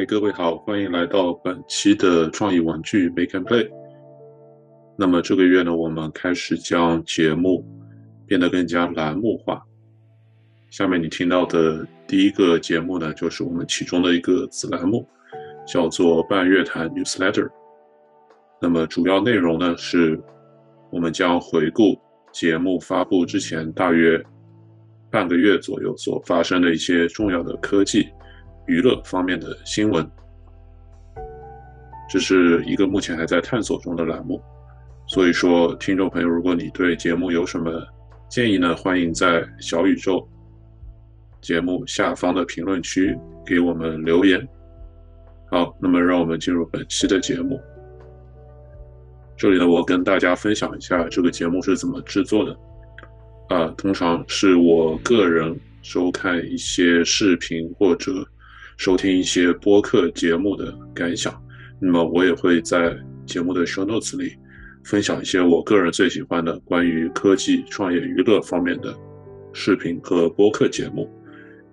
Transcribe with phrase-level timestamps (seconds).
[0.00, 3.70] 嗨，各位好，欢迎来到本期的创意玩具 Make and Play。
[4.96, 7.62] 那么这个月呢，我们开始将节目
[8.26, 9.62] 变得更加栏目化。
[10.70, 15.06] 下面你听到的第一个节目呢，就是我们其中的一个子栏目，
[15.66, 17.50] 叫做半月谈 Newsletter。
[18.58, 20.18] 那么主要内容呢，是
[20.90, 21.94] 我们将回顾
[22.32, 24.18] 节目发布之前大约
[25.10, 28.08] 半个月左右所发生的一些重要的科技、
[28.70, 30.08] 娱乐方面的新闻。
[32.08, 34.40] 这是一个目前还在探索中的栏目。
[35.08, 37.84] 所以说，听众朋友，如果你对节目有什么
[38.28, 40.24] 建议呢，欢迎在小宇宙
[41.40, 44.48] 节目下方的评论区给我们留言。
[45.50, 47.60] 好，那么让我们进入本期的节目。
[49.36, 52.56] 这里呢，我跟大家分享一下这个节目是怎么制作的。
[53.48, 58.12] 啊，通常是我个人收看一些视频或者
[58.80, 61.30] 收听一些播客节目的感想。
[61.78, 64.32] 那么我也会在节目的 show notes 里。
[64.84, 68.96] 分享一些我个人最喜欢的关于科技、创业、娱乐方面的
[69.52, 71.06] 视频和播客节目，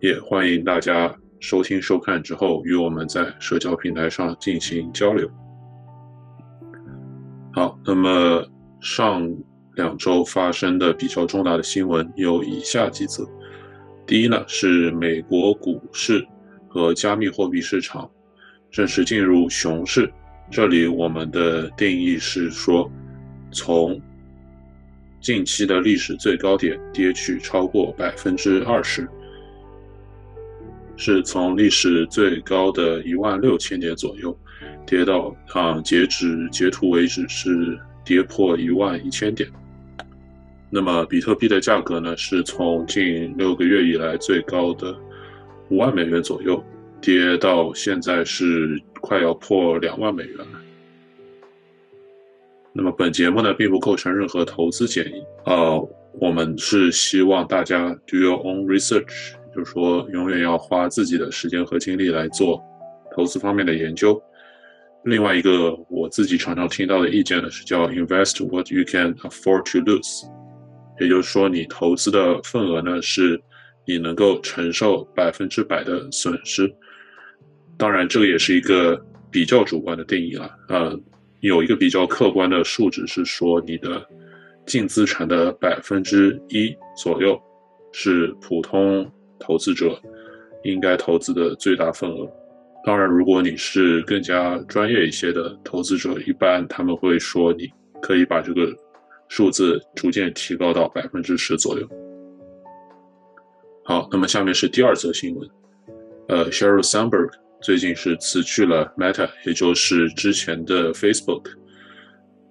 [0.00, 5.30] 也欢迎大家收听收看之后与我们在社交平台上进行交流。
[7.52, 8.44] 好，那么
[8.80, 9.24] 上
[9.76, 13.24] 两周发生的比较重大的新闻有以下几则：
[14.04, 16.26] 第一呢是美国股市
[16.68, 18.08] 和加密货币市场
[18.70, 20.12] 正式进入熊市。
[20.50, 22.90] 这里我们的定义是说，
[23.50, 24.00] 从
[25.20, 29.06] 近期的历史最高点跌去超过百分之二十，
[30.96, 34.34] 是从历史最高的一万六千点左右
[34.86, 39.48] 跌到啊，截止截图为止是跌破一万一千点。
[40.70, 44.96] 那么比特币的价格呢，是从近六个月以来最高的
[45.70, 46.62] 五万美元左右。
[47.00, 50.46] 跌到现在是快要破两万美元了。
[52.72, 55.22] 那么本节目呢，并不构成任何投资建议。
[55.44, 62.60] 呃，我们是希望大家 do your own research，就是说永远要花自己的时间和精力来做
[63.14, 64.20] 投资方面的研究。
[65.04, 70.26] 另外一个我自己常常听到的意见呢，是叫 invest what you can afford to lose，
[70.98, 73.40] 也就是说你投资的份额呢，是
[73.88, 76.70] 你能够承受百分之百的损失。
[77.78, 80.50] 当然，这个也是一个比较主观的定义了。
[80.68, 81.00] 呃，
[81.40, 84.06] 有一个比较客观的数值是说，你的
[84.66, 87.40] 净资产的百分之一左右
[87.90, 89.98] 是普通投资者
[90.64, 92.30] 应该投资的最大份额。
[92.84, 97.66] 当然，如果你是更加专业一些的投资者，一般他们会说你
[98.02, 98.70] 可以把这个
[99.28, 101.88] 数字逐渐提高到百分之十左右。
[103.88, 105.48] 好，那么下面是第二则新闻。
[106.28, 107.30] 呃，Sheryl Sandberg。
[107.62, 111.46] 最近是辞去了 Meta，也就是之前的 Facebook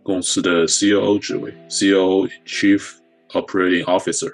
[0.01, 2.81] 公司的 COO 职位，COO Chief
[3.29, 4.33] Operating Officer。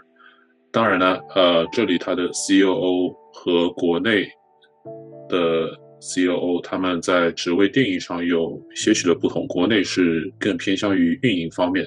[0.71, 4.25] 当然呢，呃，这里他的 COO 和国内
[5.27, 11.85] 的 COO 他们在职位定义上有些许的不同，国内是更偏向于运营方面，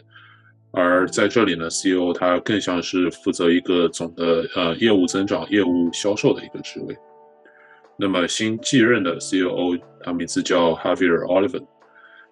[0.78, 6.94] 而在这里呢，COO 他更像是负责一个总的呃业务增长、业务销售的一个职位。
[7.96, 11.64] 那么新继任的 COO，他名字叫 Javier Oliver，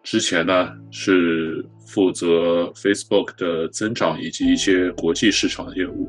[0.02, 6.06] 之前呢是负责 Facebook 的增长以及一些国际市场的业务。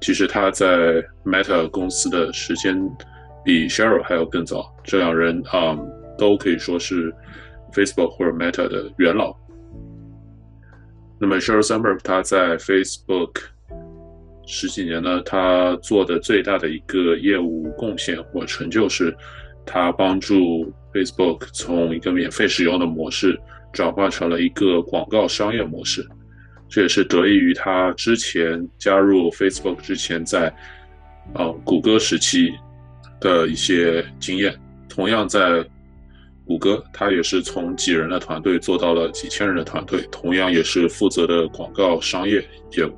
[0.00, 2.76] 其实他在 Meta 公司的时间
[3.44, 5.78] 比 Sheryl 还要更早，这两人啊
[6.18, 7.14] 都可以说是
[7.72, 9.32] Facebook 或者 Meta 的元老。
[11.18, 13.42] 那么 Sheryl Sandberg 他在 Facebook。
[14.48, 19.12] 十几年呢，他做的最大的一个业务贡献或成就是，
[19.66, 23.36] 他帮助 Facebook 从一个免费使用的模式
[23.72, 26.06] 转化成了一个广告商业模式。
[26.68, 30.54] 这也是得益于他之前加入 Facebook 之前在，
[31.34, 32.52] 呃，谷歌时期
[33.18, 34.54] 的一些经验。
[34.88, 35.68] 同样在
[36.46, 42.42] 谷歌，他也是从几人的团队做到了几千人的团队，同样也是负责的广告商业
[42.76, 42.92] 业务。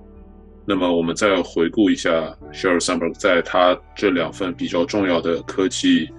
[0.67, 2.11] 那么我们再回顾一下
[2.53, 6.11] Sheryl Sandberg 在他这两份比较重要的科技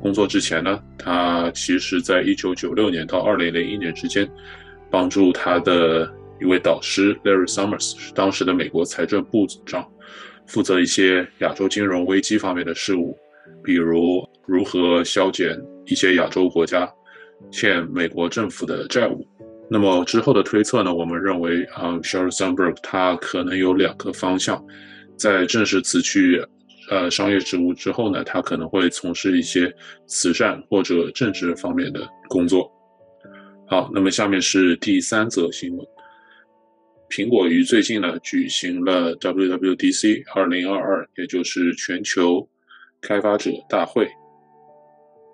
[0.00, 4.26] 工作之前呢，他其实在一九九六年到二零零一年之间，
[4.90, 6.10] 帮助他的
[6.40, 9.86] 一位导师 Larry Summers，是当时的美国财政部长，
[10.46, 13.14] 负责一些亚洲金融危机方面的事务，
[13.62, 16.90] 比如如何削减一些亚洲国家
[17.50, 19.26] 欠美国政府的债务。
[19.70, 20.92] 那么之后的推测呢？
[20.92, 24.62] 我们认为啊，Sheryl Sandberg 他可能有两个方向，
[25.16, 26.44] 在正式辞去
[26.90, 29.74] 呃商业职务之后呢，他可能会从事一些
[30.06, 32.70] 慈善或者政治方面的工作。
[33.66, 35.86] 好，那么下面是第三则新闻。
[37.08, 42.46] 苹果于最近呢举行了 WWDC 二零二二，也就是全球
[43.00, 44.06] 开发者大会。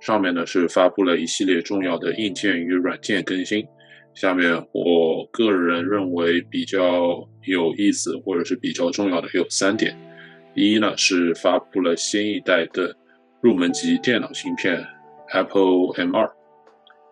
[0.01, 3.67] 上面呢是发布了一系列重要的硬件与软件更新。
[4.15, 9.97] 下面我个人认为比较有意思或者是比较重要的有三点。
[10.55, 12.97] 第一呢是发布了新一代的
[13.41, 14.85] 入门级电脑芯片
[15.33, 16.31] Apple M2，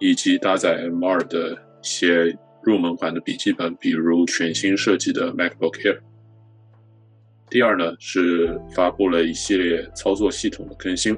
[0.00, 5.98] 以及搭载 M2 的一些入门款的笔记本，比如全新设计的 MacBook Air。
[7.48, 11.16] 第二呢是发布了一系列操作系统的更新。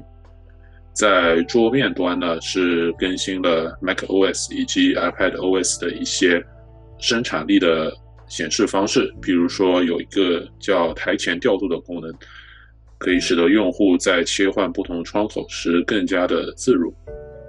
[0.99, 6.45] 在桌面端呢，是更新了 Mac OS 以及 iPad OS 的一些
[6.99, 7.93] 生产力的
[8.27, 12.13] 显示方式，比如说有一个叫台前调度的功能，
[12.99, 16.93] 可以使得用户在切换不同窗口时更加的自如。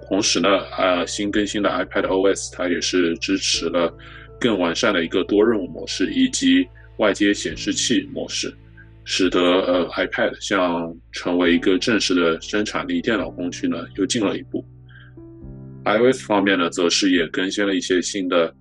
[0.07, 0.47] 同时呢，
[0.77, 3.91] 啊，新更新的 iPad OS 它也是支持了
[4.39, 6.67] 更完善的一个多任务模式以及
[6.97, 8.53] 外接显示器模式。
[9.11, 14.63] 使得呃 iPad 像成为一个正式的生产力电脑工具呢，又进了一步。
[15.83, 18.53] iOS 方面呢，则是也更新了一些新的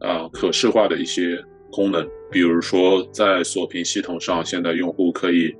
[0.00, 1.42] 啊可视化的一些
[1.72, 5.50] 功能，比如说在锁屏系统上，现在用户可以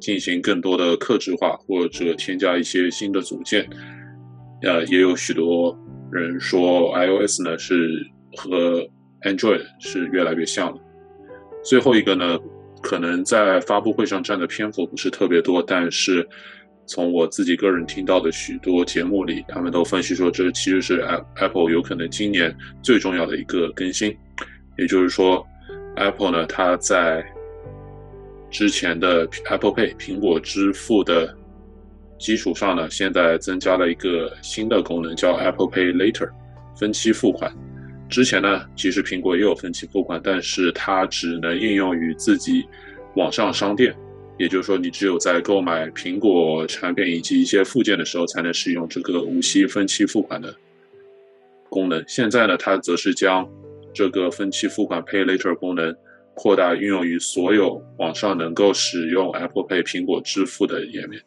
[0.00, 3.64] 进行更多的克制化，或者添加一些新的组件。
[4.62, 5.78] 呃，也有许多
[6.10, 8.04] 人说 iOS 呢是
[8.36, 8.84] 和
[9.22, 10.78] Android 是越来越像了。
[11.62, 12.36] 最后一个呢。
[12.82, 16.26] 可能在发布会上占的篇幅不是特别多，但是
[16.86, 21.04] 从我自己个人听到的许多节目里，他们都分析说，这其实是
[21.36, 24.16] Apple 有可能今年最重要的一个更新。
[24.78, 25.46] 也就是说
[25.96, 27.24] ，Apple 呢，它在
[28.50, 31.36] 之前的 Apple Pay 苹果支付的
[32.18, 36.30] 基础上呢，现在增加了一个新的功能，叫 Apple Pay Later
[36.76, 37.52] 分期付款。
[38.10, 42.66] 之前呢，其实苹果也有分期付款，但是它只能应用于自己
[43.14, 43.94] 网上商店，
[44.36, 50.52] 也就是说，你只有在购买苹果产品以及一些附件的时候，才能使用这个无息分期付款的
[51.68, 52.04] 功能。
[52.08, 53.48] 现在呢，它则是将
[53.94, 55.94] 这个分期付款 Pay Later 功能
[56.34, 61.22] 扩大运用于所有网上能够使用 Apple Pay 苹果支付的页面。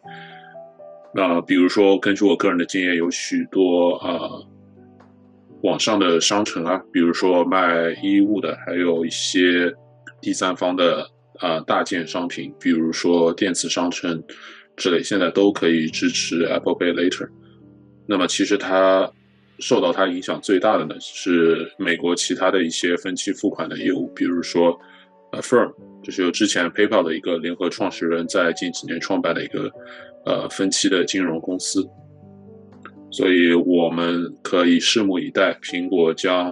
[1.15, 4.19] 那比如说，根据我个人的经验，有许多啊。
[5.63, 9.74] 网上的商城啊，比如说卖衣物的，还有一些
[10.21, 11.07] 第三方的
[11.39, 14.21] 啊大件商品，比如说电子商城
[14.75, 17.30] 之类，现在都可以支持 Apple Pay Later。
[18.06, 19.10] 那么其实它
[19.60, 24.77] 受到它影响最大的呢，是美国其他的一些分期付款的业务，比如说
[25.31, 25.71] Affirm，
[26.04, 29.71] 就是由之前 PayPal 的一个联合创始人在近几年创办的一个
[30.25, 31.88] 呃分期的金融公司。
[33.13, 36.51] 所以我们可以拭目以待，苹果将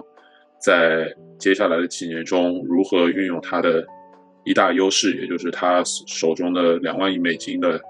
[0.60, 3.84] 在接下来的几年中如何运用它的
[4.44, 7.80] 一大优势，也就是它手中的两万亿美金的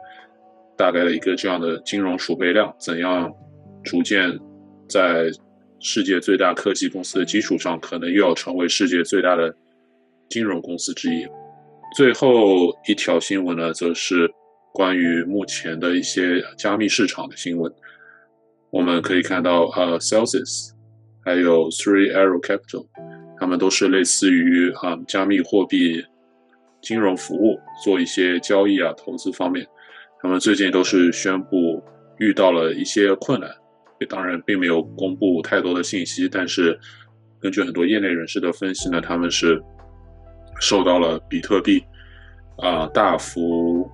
[0.74, 3.30] 大概的一个这样的金融储备量，怎样
[3.84, 4.40] 逐渐
[4.88, 5.30] 在
[5.78, 9.54] 世界最大科技公司的基础上，可能又要成为世界最大的
[10.30, 11.26] 金融公司之一。
[11.94, 14.32] 最后一条新闻呢，则是
[14.72, 17.70] 关于目前的一些加密市场的新闻。
[18.72, 20.70] 我们可以看到，呃，Celsius，
[21.22, 22.86] 还有 Three Arrow Capital，
[23.38, 26.02] 他们都是类似于啊加密货币
[26.80, 29.66] 金融服务，做一些交易啊投资方面。
[30.22, 31.84] 他们最近都是宣布
[32.16, 33.50] 遇到了一些困难，
[34.08, 36.78] 当然并没有公布太多的信息，但是
[37.38, 39.62] 根据很多业内人士的分析呢，他们是
[40.62, 41.84] 受到了比特币
[42.56, 43.86] 啊大幅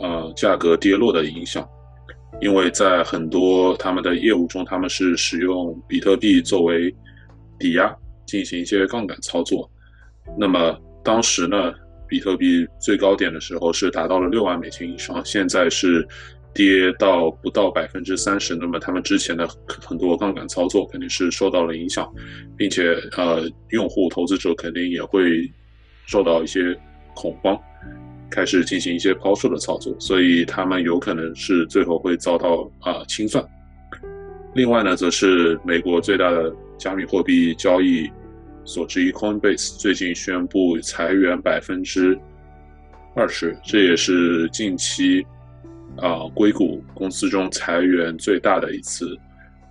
[0.00, 1.64] 呃价格跌落的影响。
[2.40, 6.94] 因为在很多他们的业务中，他们是使用比特币作为
[7.58, 7.94] 抵押
[8.26, 9.70] 进行一些杠杆操作。
[10.38, 11.72] 那么当时呢，
[12.08, 16.06] 比特币最高点的时候是达到了六万美金以上，现在是
[16.52, 18.54] 跌到不到百分之三十。
[18.54, 22.12] 那么他们之前的很多杠杆操作肯定是受到了影响，
[22.56, 25.50] 并且呃，用户投资者肯定也会
[26.06, 26.78] 受到一些
[27.14, 27.58] 恐慌。
[28.34, 33.44] 开始进行一些抛售的操作，所以他们有可能是最后会遭到啊清算。
[34.54, 38.10] 另外呢，则是美国最大的加密货币交易
[38.64, 42.18] 所之一 Coinbase 最近宣布裁员百分之
[43.14, 45.24] 二十，这也是近期
[45.96, 49.16] 啊硅谷公司中裁员最大的一次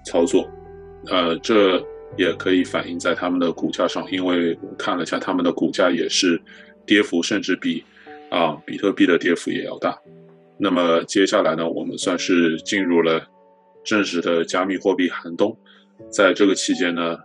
[0.05, 0.49] 操作。
[1.07, 6.41] 呃，这也可以反映在他们的股价上，因为我看了一下他们的股价也是
[6.85, 7.83] 跌幅甚至比。
[8.33, 9.95] 啊，比特币的跌幅也要大。
[10.57, 13.23] 那么接下来呢，我们算是进入了
[13.83, 15.55] 正式的加密货币寒冬。
[16.09, 17.15] 在这个期间呢，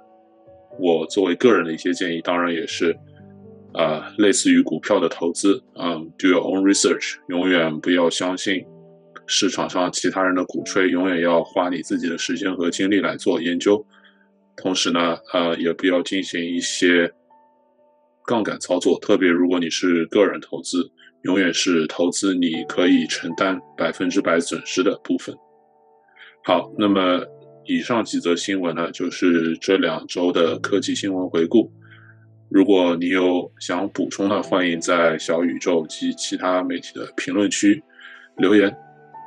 [0.79, 2.95] 我作为个人的一些建议，当然也是
[3.73, 8.63] 啊，类似于股票的投资，嗯，do your own research，永远不要相信
[9.27, 13.83] 市场上其他人的鼓吹，永远要花你自己的时间和精力来做研究。
[14.57, 17.11] 同时呢，呃，也不要进行一些
[18.27, 20.91] 杠杆操作，特别如果你是个人投资。
[21.29, 25.37] 永远是投资你可以承担百分之百损失的部分。
[26.43, 27.23] 好，那么
[27.67, 31.71] 以上几则新闻呢，就是这两周的科技新闻回顾。
[32.49, 37.83] 如果你有想补充的，欢迎在小宇宙及其他媒体的评论区
[38.39, 38.75] 留言。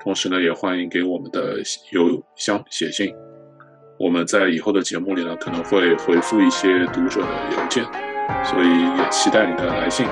[0.04, 1.58] 同时呢，也欢迎给我们的
[1.92, 3.14] 邮箱写信。
[4.00, 7.84] 我们在以后的节目里呢，可能会回复一些读者的邮件，
[8.44, 10.08] 所以也期待你的来信。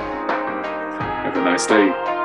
[1.30, 2.19] Have a nice day.